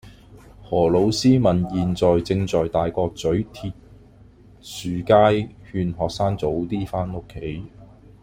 [0.63, 3.71] 何老師問現正在大角咀鐵
[4.59, 7.67] 樹街勸學生早啲返屋企